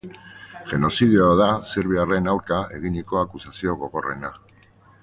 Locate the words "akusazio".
3.27-3.79